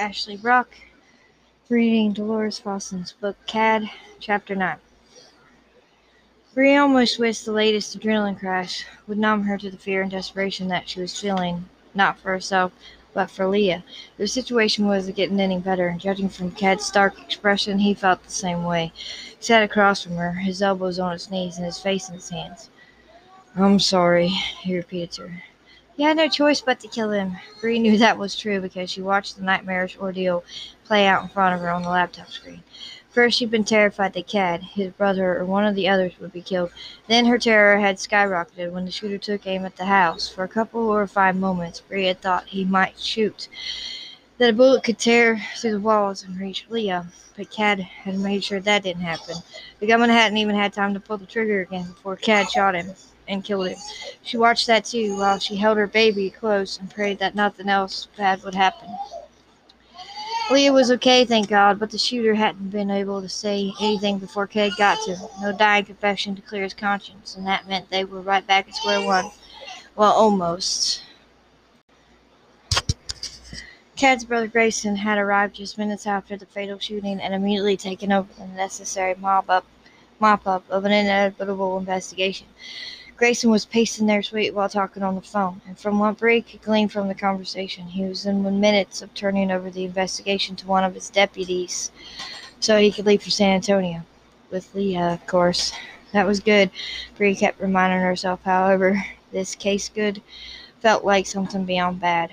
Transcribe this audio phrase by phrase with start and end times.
[0.00, 0.76] Ashley Brock,
[1.68, 4.78] reading Delores Fossen's book CAD, Chapter 9.
[6.54, 10.68] Bree almost wished the latest adrenaline crash would numb her to the fear and desperation
[10.68, 12.72] that she was feeling, not for herself,
[13.12, 13.84] but for Leah.
[14.16, 18.30] The situation wasn't getting any better, and judging from CAD's stark expression, he felt the
[18.30, 18.92] same way.
[19.38, 22.30] He sat across from her, his elbows on his knees and his face in his
[22.30, 22.70] hands.
[23.54, 25.42] I'm sorry, he repeated to her.
[26.00, 27.36] He had no choice but to kill him.
[27.60, 30.42] Bree knew that was true because she watched the nightmarish ordeal
[30.86, 32.62] play out in front of her on the laptop screen.
[33.10, 36.40] First, she'd been terrified that Cad, his brother, or one of the others would be
[36.40, 36.70] killed.
[37.06, 40.26] Then her terror had skyrocketed when the shooter took aim at the house.
[40.26, 43.48] For a couple or five moments, Bree had thought he might shoot,
[44.38, 47.08] that a bullet could tear through the walls and reach Leah.
[47.36, 49.36] But Cad had made sure that didn't happen.
[49.80, 52.94] The gunman hadn't even had time to pull the trigger again before Cad shot him
[53.30, 53.78] and killed him.
[54.22, 58.08] She watched that too while she held her baby close and prayed that nothing else
[58.16, 58.88] bad would happen.
[60.50, 64.48] Leah was okay, thank God, but the shooter hadn't been able to say anything before
[64.48, 65.28] Cad got to him.
[65.40, 68.74] No dying confession to clear his conscience, and that meant they were right back at
[68.74, 69.30] square one.
[69.94, 71.04] Well, almost.
[73.94, 78.32] Cad's brother Grayson had arrived just minutes after the fatal shooting and immediately taken over
[78.36, 79.66] the necessary mop up,
[80.18, 82.48] mop up of an inevitable investigation.
[83.20, 86.62] Grayson was pacing their suite while talking on the phone, and from what Bree could
[86.62, 90.66] glean from the conversation, he was in one minutes of turning over the investigation to
[90.66, 91.92] one of his deputies
[92.60, 94.04] so he could leave for San Antonio.
[94.50, 95.70] With Leah, of course.
[96.12, 96.70] That was good.
[97.18, 100.22] Bree kept reminding herself, however, this case good
[100.80, 102.30] felt like something beyond bad.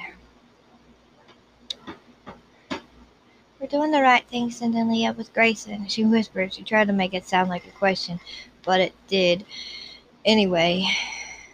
[3.59, 6.53] We're doing the right thing sending Leah with Grayson, she whispered.
[6.53, 8.21] She tried to make it sound like a question,
[8.63, 9.43] but it did.
[10.27, 10.85] Anyway,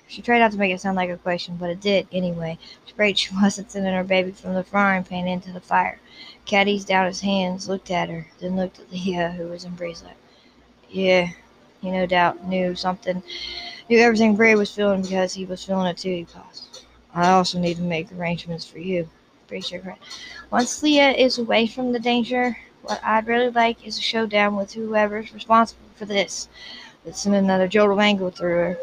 [0.08, 2.58] she tried not to make it sound like a question, but it did anyway.
[2.86, 6.00] She prayed she wasn't sending her baby from the frying pan into the fire.
[6.46, 9.78] Cat eased down his hands, looked at her, then looked at Leah, who was in
[9.78, 10.18] lap.
[10.90, 11.30] Yeah,
[11.82, 13.22] he no doubt knew something,
[13.90, 16.86] knew everything Bree was feeling because he was feeling it too, he paused.
[17.14, 19.08] I also need to make arrangements for you.
[19.48, 19.84] Bree shook.
[20.50, 24.74] Once Leah is away from the danger, what I'd really like is a showdown with
[24.74, 26.50] whoever's responsible for this
[27.04, 28.78] that sent another jolt of anger through her.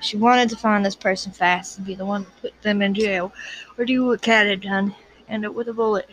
[0.00, 2.94] She wanted to find this person fast and be the one to put them in
[2.94, 3.32] jail,
[3.78, 4.94] or do what Cat had done,
[5.28, 6.08] end it with a bullet.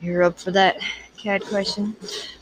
[0.00, 0.76] You're up for that?
[1.16, 1.96] Cad questioned.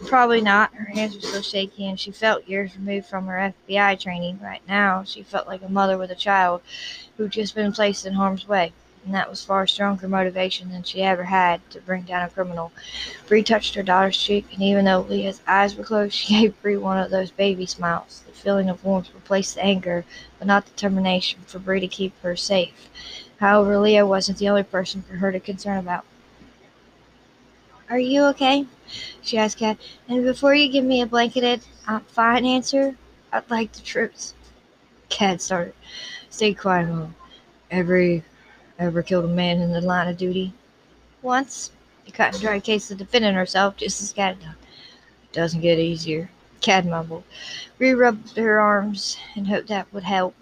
[0.07, 0.75] Probably not.
[0.75, 4.39] Her hands were still shaky, and she felt years removed from her FBI training.
[4.43, 6.61] Right now, she felt like a mother with a child
[7.17, 8.73] who'd just been placed in harm's way
[9.07, 12.73] and that was far stronger motivation than she ever had to bring down a criminal.
[13.29, 16.77] Bree touched her daughter's cheek, and even though Leah's eyes were closed, she gave Bree
[16.77, 18.25] one of those baby smiles.
[18.27, 20.05] The feeling of warmth replaced the anger,
[20.39, 22.91] but not determination for Bree to keep her safe.
[23.39, 26.05] However, Leah wasn't the only person for her to concern about.
[27.89, 28.67] Are you okay?
[29.23, 29.79] she asked Cat.
[30.09, 32.97] And before you give me a blanketed, I'm fine answer,
[33.33, 34.33] I'd like the truth.
[35.09, 35.75] Cat started.
[36.29, 37.15] Stay quiet, Mom.
[37.71, 38.25] Every
[38.79, 40.53] Ever killed a man in the line of duty?
[41.23, 41.71] Once.
[42.13, 44.55] Cut and dry case of defending herself, just as Cat done.
[45.25, 46.31] It doesn't get easier.
[46.61, 47.25] Cad mumbled.
[47.79, 50.35] Bree rubbed her arms and hoped that would help.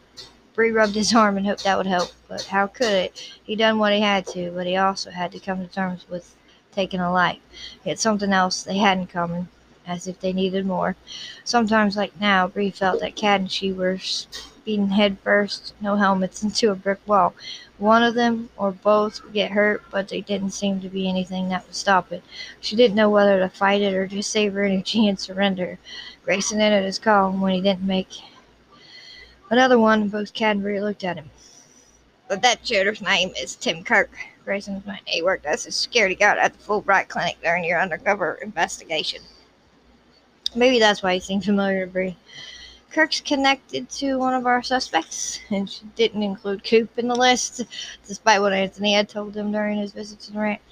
[0.53, 3.19] Bree rubbed his arm and hoped that would help, but how could it?
[3.45, 6.35] He done what he had to, but he also had to come to terms with
[6.73, 7.41] taking a life.
[7.85, 9.49] Yet something else they had in common,
[9.87, 10.97] as if they needed more.
[11.45, 13.99] Sometimes, like now, Bree felt that Cad and she were
[14.65, 17.35] speeding head first, no helmets, into a brick wall.
[17.77, 21.51] One of them or both would get hurt, but there didn't seem to be anything
[21.51, 22.23] that would stop it.
[22.63, 25.79] She didn't know whether to fight it or just save her energy and surrender.
[26.25, 28.09] Grayson ended his call when he didn't make
[29.51, 30.09] another one.
[30.09, 31.29] Both Cadbury looked at him.
[32.27, 34.17] But that shooter's name is Tim Kirk.
[34.47, 35.01] Grayson's man.
[35.05, 39.21] He worked as a security guard at the Fulbright Clinic during your undercover investigation.
[40.55, 42.17] Maybe that's why he seemed familiar to Bree.
[42.95, 47.61] Kirk's connected to one of our suspects, and she didn't include Coop in the list,
[48.07, 50.63] despite what Anthony had told him during his visit to the ranch.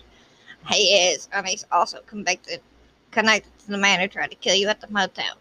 [0.70, 2.61] He is, and he's also convicted,
[3.11, 5.35] connected to the man who tried to kill you at the motel.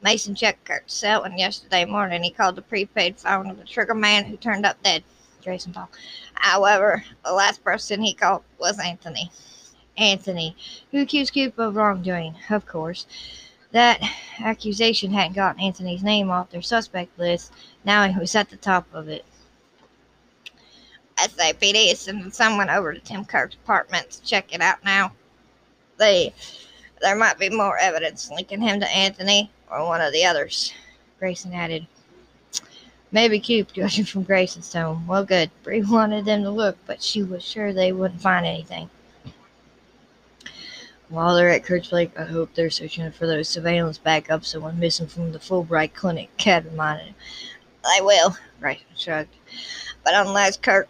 [0.00, 3.94] Mason checked Kirk's cell, and yesterday morning he called the prepaid phone of the trigger
[3.94, 5.02] man who turned up dead,
[5.40, 5.90] Jason Paul.
[6.34, 9.32] However, the last person he called was Anthony.
[9.96, 10.56] Anthony,
[10.92, 13.06] who accused Coop of wrongdoing, of course.
[13.72, 14.00] That
[14.40, 17.52] accusation hadn't gotten Anthony's name off their suspect list.
[17.84, 19.24] Now he was at the top of it.
[21.18, 25.12] SAPD is sending someone over to Tim Kirk's apartment to check it out now.
[25.96, 26.32] They,
[27.02, 30.72] there might be more evidence linking him to Anthony or one of the others,
[31.18, 31.86] Grayson added.
[33.10, 35.06] Maybe Coop, judging from Grayson's tone.
[35.06, 35.50] Well, good.
[35.62, 38.90] Bree wanted them to look, but she was sure they wouldn't find anything.
[41.10, 44.76] While they're at Kurt's Lake, I hope they're searching for those surveillance backups that went
[44.76, 47.14] missing from the Fulbright clinic, Cad reminded.
[47.82, 49.34] I will, Bryson shrugged.
[50.04, 50.86] but unless Kurt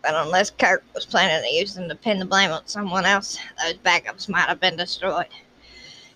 [0.00, 3.36] but unless Kurt was planning to use them to pin the blame on someone else,
[3.60, 5.26] those backups might have been destroyed.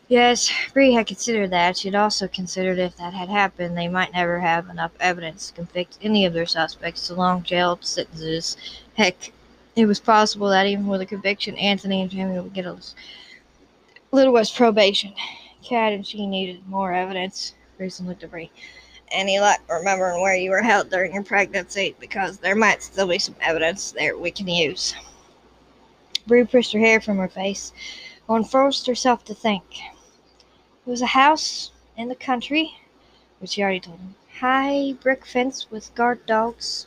[0.06, 1.76] Yes, Bree had considered that.
[1.76, 5.98] She'd also considered if that had happened, they might never have enough evidence to convict
[6.00, 8.56] any of their suspects to long jail sentences.
[8.94, 9.32] Heck,
[9.74, 12.76] it was possible that even with a conviction, Anthony and Jamie would get a
[14.12, 15.14] little less probation.
[15.64, 17.54] Cad and she needed more evidence.
[17.78, 18.50] Grayson looked at Bree.
[19.10, 21.96] Any luck remembering where you were held during your pregnancy?
[21.98, 24.94] Because there might still be some evidence there we can use.
[26.26, 27.72] Bree pushed her hair from her face
[28.28, 29.64] and forced herself to think.
[30.86, 32.74] It was a house in the country,
[33.38, 34.14] which she already told him.
[34.40, 36.86] High brick fence with guard dogs,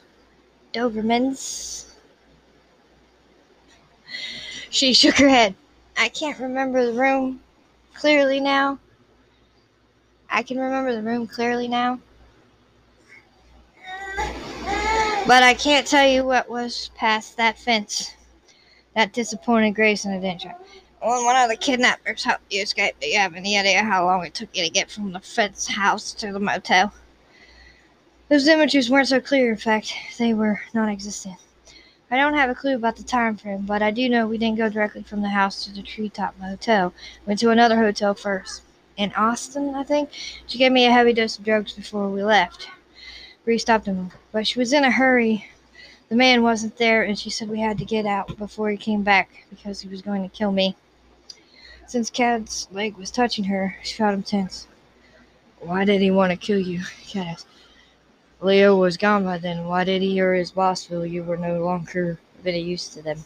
[0.73, 1.85] Dobermans.
[4.69, 5.55] She shook her head.
[5.97, 7.41] I can't remember the room
[7.93, 8.79] clearly now.
[10.29, 11.99] I can remember the room clearly now.
[15.27, 18.13] But I can't tell you what was past that fence.
[18.95, 20.55] That disappointed Grayson try.
[21.01, 24.25] When one of the kidnappers helped you escape, do you have any idea how long
[24.25, 26.93] it took you to get from the fence house to the motel?
[28.29, 31.35] Those images weren't so clear, in fact, they were non existent.
[32.11, 34.59] I don't have a clue about the time frame, but I do know we didn't
[34.59, 36.93] go directly from the house to the treetop motel.
[37.25, 38.61] Went to another hotel first.
[38.95, 40.09] In Austin, I think.
[40.45, 42.67] She gave me a heavy dose of drugs before we left.
[43.43, 45.47] Bree stopped him, but she was in a hurry.
[46.09, 49.01] The man wasn't there, and she said we had to get out before he came
[49.01, 50.75] back because he was going to kill me.
[51.87, 54.67] Since Cad's leg was touching her, she felt him tense.
[55.59, 56.83] Why did he want to kill you?
[57.07, 57.47] Cad asked.
[58.41, 59.65] Leo was gone by then.
[59.65, 63.01] Why did he or his boss feel you were no longer of any use to
[63.01, 63.23] them?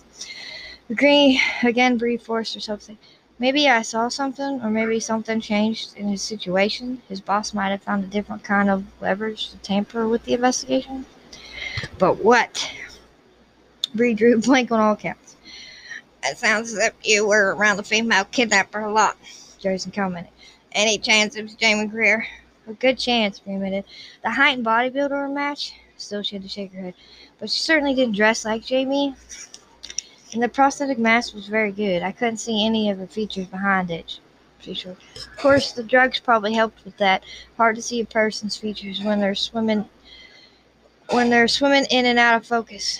[0.89, 2.97] Agree again, Bree forced or something.
[3.37, 7.01] Maybe I saw something, or maybe something changed in his situation.
[7.07, 11.05] His boss might have found a different kind of leverage to tamper with the investigation.
[11.97, 12.69] But what?
[13.95, 15.37] Bree drew blank on all counts.
[16.23, 19.17] It sounds as if you were around the female kidnapper a lot.
[19.59, 20.31] Jason commented.
[20.73, 22.27] Any chance it was Jamie Greer?
[22.69, 23.83] A good chance, Bree admitted.
[24.21, 25.73] The height and bodybuilder match?
[25.97, 26.93] Still, she had to shake her head.
[27.39, 29.15] But she certainly didn't dress like Jamie.
[30.33, 32.03] And the prosthetic mask was very good.
[32.03, 34.19] I couldn't see any of her features behind it.
[34.61, 34.91] Sure.
[34.91, 37.23] Of course, the drugs probably helped with that.
[37.57, 39.89] Hard to see a person's features when they're swimming
[41.09, 42.99] when they're swimming in and out of focus.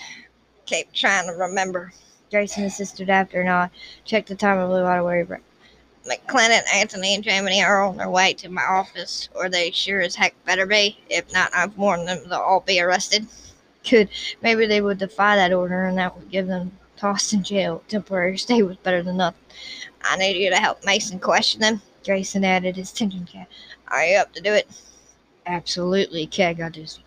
[0.66, 1.92] Keep trying to remember.
[2.28, 3.70] Jason insisted after a nod.
[4.04, 5.24] Checked the time and blew out a worry
[6.04, 6.18] breath.
[6.26, 10.14] McClellan, Anthony, and Jamie are on their way to my office, or they sure as
[10.14, 10.98] heck better be.
[11.08, 13.26] If not, I've warned them they'll all be arrested.
[13.88, 14.08] Good.
[14.42, 17.82] Maybe they would defy that order, and that would give them tossed in jail.
[17.88, 19.40] Temporary stay was better than nothing.
[20.02, 21.82] I need you to help Mason question them.
[22.02, 23.48] Jason added his tension cat.
[23.88, 24.68] Are you up to do it?
[25.46, 26.98] Absolutely, Cat got this.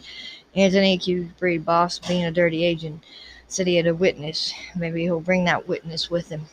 [0.55, 3.03] Anthony accused Breed boss of being a dirty agent.
[3.47, 4.53] Said he had a witness.
[4.75, 6.45] Maybe he'll bring that witness with him.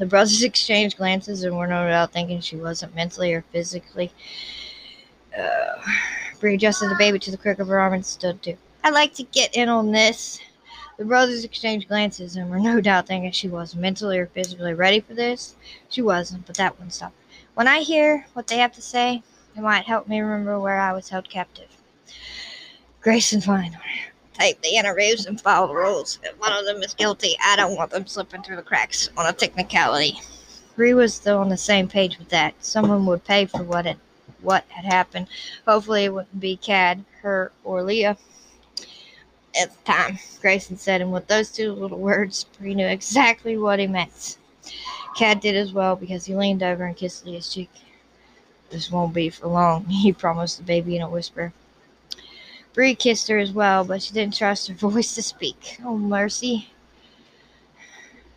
[0.00, 4.10] The brothers exchanged glances and were no doubt thinking she wasn't mentally or physically.
[5.38, 5.76] Uh,
[6.40, 8.56] Bree adjusted the baby to the crook of her arm and stood too.
[8.82, 10.40] I'd like to get in on this.
[10.96, 15.00] The brothers exchanged glances and were no doubt thinking she wasn't mentally or physically ready
[15.00, 15.54] for this.
[15.90, 17.12] She wasn't, but that wouldn't stop.
[17.52, 19.22] When I hear what they have to say,
[19.54, 21.68] it might help me remember where I was held captive.
[23.02, 23.78] Grayson fine.
[24.40, 26.18] Tape the interviews and follow the rules.
[26.22, 29.26] If one of them is guilty, I don't want them slipping through the cracks on
[29.26, 30.18] a technicality.
[30.76, 32.54] Bree was still on the same page with that.
[32.64, 33.98] Someone would pay for what had
[34.40, 35.26] what had happened.
[35.68, 38.16] Hopefully it wouldn't be Cad, her, or Leah.
[39.52, 40.18] It's time.
[40.40, 44.38] Grayson said, and with those two little words, Bree knew exactly what he meant.
[45.18, 47.68] Cad did as well because he leaned over and kissed Leah's cheek.
[48.70, 51.52] This won't be for long, he promised the baby in a whisper.
[52.72, 55.78] Bree kissed her as well, but she didn't trust her voice to speak.
[55.84, 56.70] Oh, mercy.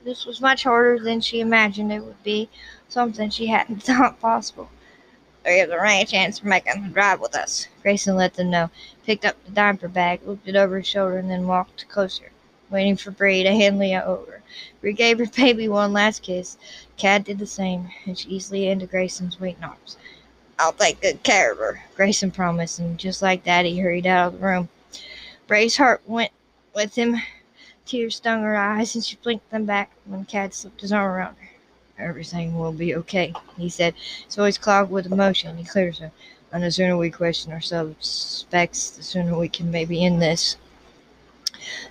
[0.03, 2.49] This was much harder than she imagined it would be,
[2.89, 4.69] something she hadn't thought possible.
[5.45, 7.67] Is a any chance for making the drive with us?
[7.81, 8.69] Grayson let them know,
[9.05, 12.31] picked up the diaper bag, looked it over his shoulder, and then walked closer,
[12.69, 14.41] waiting for Bree to hand Leah over.
[14.79, 16.57] Bree gave her baby one last kiss.
[16.97, 19.97] Cad did the same, and she easily into Grayson's waiting arms.
[20.63, 21.84] I'll take good care of her.
[21.93, 24.70] Grayson promised, and just like that, he hurried out of the room.
[25.46, 26.32] Bree's heart went
[26.74, 27.17] with him.
[27.86, 31.36] Tears stung her eyes, and she blinked them back when Cad slipped his arm around
[31.36, 31.50] her.
[32.00, 33.93] Everything will be okay, he said.
[34.25, 35.58] His voice clogged with emotion.
[35.58, 36.13] He cleared her.
[36.53, 40.55] And the sooner we question our suspects, the sooner we can maybe end this.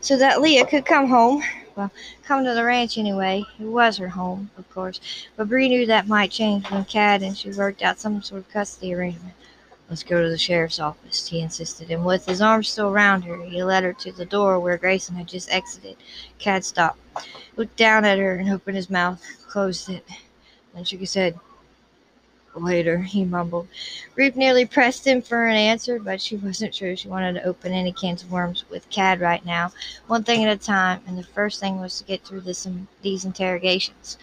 [0.00, 1.43] So that Leah could come home.
[1.75, 1.91] Well,
[2.23, 3.45] come to the ranch anyway.
[3.59, 5.00] It was her home, of course,
[5.37, 8.50] but Bree knew that might change when Cad and she worked out some sort of
[8.50, 9.35] custody arrangement.
[9.88, 13.43] Let's go to the sheriff's office, he insisted, and with his arm still around her,
[13.45, 15.97] he led her to the door where Grayson had just exited.
[16.38, 16.99] Cad stopped,
[17.57, 20.07] looked down at her, and opened his mouth, closed it,
[20.75, 21.38] then shook his head.
[22.54, 23.68] Later, he mumbled.
[24.14, 27.73] Ruth nearly pressed him for an answer, but she wasn't sure she wanted to open
[27.73, 29.73] any cans of worms with Cad right now,
[30.06, 32.68] one thing at a time, and the first thing was to get through this,
[33.00, 34.18] these interrogations.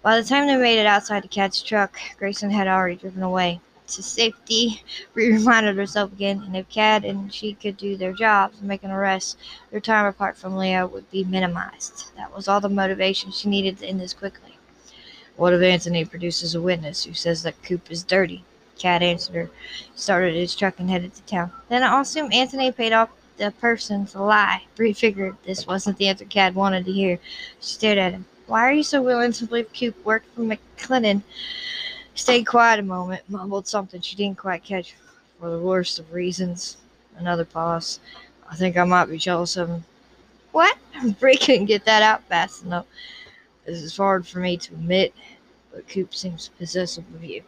[0.00, 3.60] By the time they made it outside the Cad's truck, Grayson had already driven away.
[3.88, 8.58] To safety, Bree reminded herself again, and if Cad and she could do their jobs
[8.58, 9.36] and make an arrest,
[9.70, 12.16] their time apart from Leah would be minimized.
[12.16, 14.55] That was all the motivation she needed to end this quickly.
[15.36, 18.44] What if Anthony produces a witness who says that Coop is dirty?
[18.78, 19.50] Cad answered her,
[19.94, 21.52] started his truck, and headed to town.
[21.68, 24.62] Then I'll assume Anthony paid off the person to lie.
[24.76, 27.18] Bree figured this wasn't the answer Cad wanted to hear.
[27.60, 28.24] She stared at him.
[28.46, 31.22] Why are you so willing to believe Coop worked for McClellan?
[32.14, 34.94] Stayed quiet a moment, mumbled something she didn't quite catch.
[35.38, 36.78] For the worst of reasons.
[37.18, 38.00] Another pause.
[38.50, 39.84] I think I might be jealous of him.
[40.52, 40.78] What?
[41.20, 42.86] Bree couldn't get that out fast enough.
[43.66, 45.12] This is hard for me to admit,
[45.72, 47.42] but Coop seems possessive of you.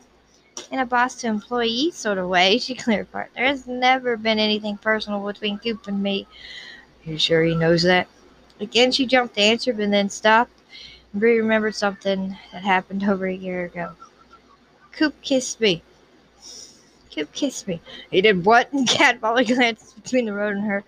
[0.73, 3.29] In a boss to employee sort of way, she clarified.
[3.35, 6.27] There has never been anything personal between Coop and me.
[7.05, 8.09] You sure he knows that?
[8.61, 10.53] Again, she jumped to answer, but then stopped.
[11.15, 13.93] Bree remembered something that happened over a year ago.
[14.93, 15.83] Coop kissed me.
[17.15, 17.81] Coop kissed me.
[18.11, 18.69] He did what?
[19.23, 20.85] Molly glanced between the road and her.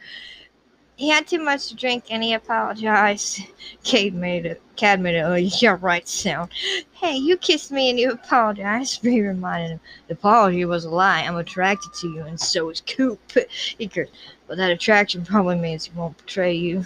[1.00, 3.40] He had too much to drink and he apologized.
[3.84, 4.60] Cade made it.
[4.76, 5.22] Cad made it.
[5.22, 6.50] Oh, yeah, right sound.
[6.92, 9.00] Hey, you kissed me and you apologized.
[9.02, 9.80] Bree reminded him.
[10.08, 11.22] The apology was a lie.
[11.22, 13.18] I'm attracted to you, and so is Coop.
[13.78, 14.12] He cursed.
[14.46, 16.84] But that attraction probably means he won't betray you.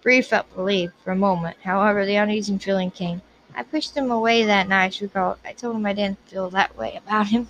[0.00, 1.56] Bree felt relieved for a moment.
[1.64, 3.20] However, the uneasy feeling came.
[3.56, 5.38] I pushed him away that night, she recalled.
[5.44, 7.48] I told him I didn't feel that way about him.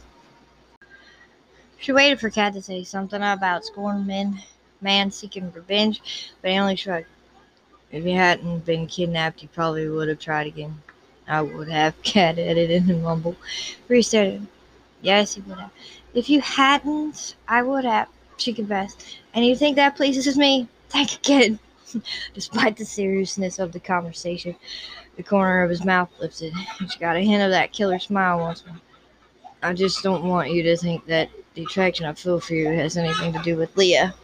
[1.76, 4.40] She waited for Cad to say something about scorned men
[4.80, 7.06] man seeking revenge, but he only shrugged.
[7.92, 10.80] If he hadn't been kidnapped, he probably would have tried again.
[11.28, 13.36] I would have, Cad added in a mumble.
[13.88, 14.48] Him.
[15.02, 15.70] Yes, he would have.
[16.14, 19.18] If you hadn't, I would have, she confessed.
[19.34, 20.68] And you think that pleases me?
[20.88, 21.58] Think again.
[22.34, 24.56] Despite the seriousness of the conversation,
[25.16, 26.52] the corner of his mouth lifted.
[26.90, 28.76] She got a hint of that killer smile once more.
[29.62, 32.96] I just don't want you to think that the attraction I feel for you has
[32.96, 34.14] anything to do with Leah.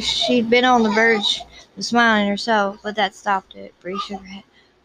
[0.00, 1.44] She'd been on the verge
[1.76, 3.74] of smiling herself, but that stopped it.
[3.80, 4.44] Bree shook her head.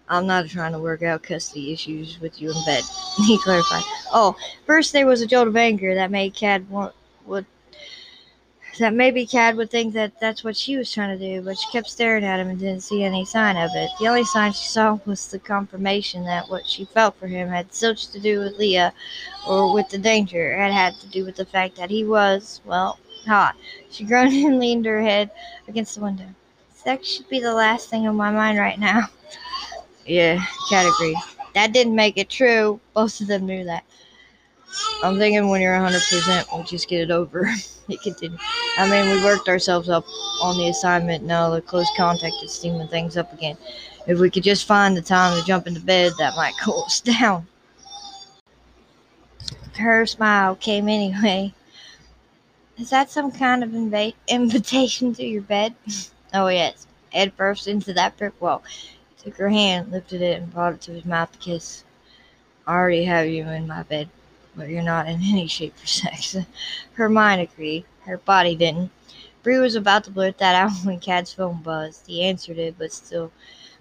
[0.10, 2.86] I'm not trying to work out custody issues with you in bed,
[3.18, 3.86] he clarified.
[4.12, 4.36] Oh,
[4.66, 6.94] first there was a jolt of anger that made Cad want,
[7.26, 7.46] would
[8.80, 11.72] that maybe Cad would think that that's what she was trying to do, but she
[11.72, 13.90] kept staring at him and didn't see any sign of it.
[14.00, 17.72] The only sign she saw was the confirmation that what she felt for him had
[17.72, 18.94] zilch to do with Leah
[19.48, 20.52] or with the danger.
[20.54, 23.56] It had to do with the fact that he was, well, hot.
[23.90, 25.32] She groaned and leaned her head
[25.68, 26.28] against the window.
[26.74, 29.08] Sex should be the last thing on my mind right now.
[30.06, 31.18] Yeah, Cad agreed.
[31.54, 32.80] That didn't make it true.
[32.94, 33.84] Both of them knew that.
[35.04, 37.46] I'm thinking when you're 100%, we'll just get it over.
[37.88, 38.40] he continued.
[38.78, 40.06] I mean, we worked ourselves up
[40.42, 41.24] on the assignment.
[41.24, 43.58] Now the close contact is steaming things up again.
[44.08, 47.02] If we could just find the time to jump into bed, that might cool us
[47.02, 47.48] down.
[49.78, 51.54] Her smile came anyway.
[52.78, 55.76] Is that some kind of inv- invitation to your bed?
[56.34, 56.88] oh, yes.
[57.14, 58.64] Ed burst into that brick wall.
[59.24, 61.84] Took her hand, lifted it, and brought it to his mouth to kiss.
[62.68, 64.10] I already have you in my bed,
[64.58, 66.36] but you're not in any shape for sex.
[66.94, 67.86] Her mind agreed.
[68.02, 68.92] Her body didn't.
[69.44, 72.08] Bree was about to blurt that out when Cad's phone buzzed.
[72.08, 73.32] He answered it, but still,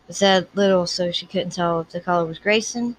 [0.07, 2.97] but said little, so she couldn't tell if the caller was Grayson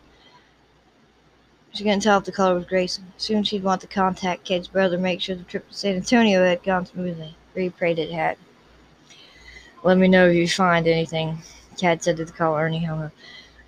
[1.78, 3.14] she couldn't tell if the caller was Grayson.
[3.18, 6.64] Soon she'd want to contact Kate's brother, make sure the trip to San Antonio had
[6.64, 7.36] gone smoothly.
[7.54, 8.38] Bree prayed it had.
[9.84, 11.38] Let me know if you find anything,
[11.78, 13.12] Cad said to the caller, and he hung up.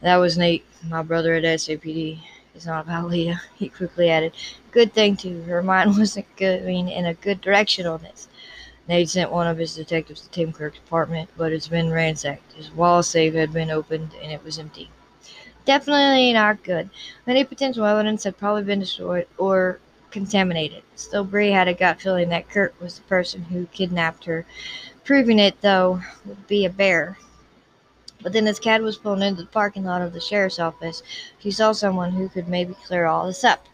[0.01, 2.19] That was Nate, my brother at SAPD.
[2.59, 4.33] It's not about Leah, he quickly added.
[4.71, 5.43] Good thing, too.
[5.43, 8.27] Her mind wasn't going in a good direction on this.
[8.85, 12.51] Nate sent one of his detectives to Tim Kirk's apartment, but it's been ransacked.
[12.51, 14.89] His wall safe had been opened, and it was empty.
[15.63, 16.89] Definitely not good.
[17.25, 19.79] Many potential evidence had probably been destroyed or
[20.11, 20.83] contaminated.
[20.95, 24.45] Still, Bree had a gut feeling that Kirk was the person who kidnapped her.
[25.05, 27.17] Proving it, though, would be a bear.
[28.21, 31.01] But then, as Cad was pulling into the parking lot of the sheriff's office,
[31.39, 33.65] she saw someone who could maybe clear all this up.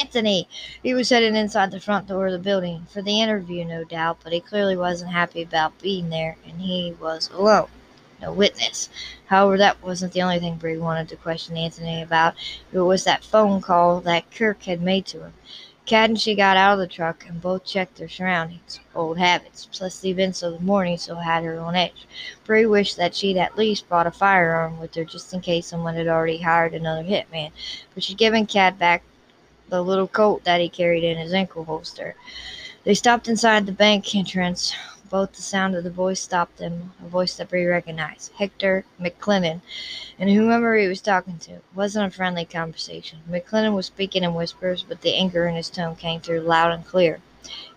[0.00, 0.48] Anthony!
[0.82, 4.18] He was heading inside the front door of the building, for the interview, no doubt,
[4.24, 7.68] but he clearly wasn't happy about being there, and he was alone.
[8.20, 8.88] No witness.
[9.26, 12.34] However, that wasn't the only thing Bree wanted to question Anthony about.
[12.72, 15.34] It was that phone call that Kirk had made to him.
[15.86, 18.80] Kat and she got out of the truck and both checked their surroundings.
[18.94, 22.06] Old habits, plus the events of the morning still had her on edge.
[22.44, 25.94] Bree wished that she'd at least brought a firearm with her just in case someone
[25.94, 27.50] had already hired another hitman,
[27.92, 29.02] but she'd given Kat back
[29.68, 32.14] the little Colt that he carried in his ankle holster.
[32.84, 34.74] They stopped inside the bank entrance.
[35.10, 39.60] Both the sound of the voice stopped them, a voice that Bree recognized Hector McClellan,
[40.18, 41.52] and whomever he was talking to.
[41.52, 43.18] It wasn't a friendly conversation.
[43.26, 46.86] McClellan was speaking in whispers, but the anger in his tone came through loud and
[46.86, 47.20] clear.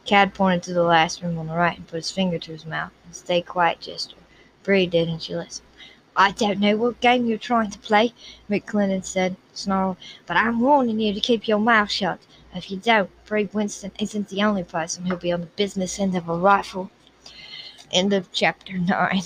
[0.05, 2.65] Cad pointed to the last room on the right and put his finger to his
[2.65, 4.15] mouth and stay quiet gesture.
[4.63, 5.67] Bree did, and she listened.
[6.15, 8.13] I don't know what game you're trying to play,
[8.47, 12.19] McClellan said, snarled, but I'm warning you to keep your mouth shut.
[12.55, 16.15] If you don't, Bree Winston isn't the only person who'll be on the business end
[16.15, 16.89] of a rifle.
[17.91, 19.21] End of chapter 9.